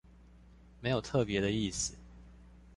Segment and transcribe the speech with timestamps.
[0.81, 1.93] 沒有特別的意思